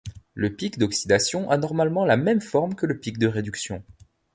[0.33, 3.83] Le pic d'oxydation a normalement la même forme que le pic de réduction.